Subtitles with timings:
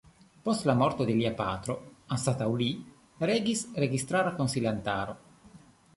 [0.45, 1.75] Post la morto de lia patro
[2.17, 2.69] anstataŭ li
[3.33, 5.19] regis registara konsilantaro.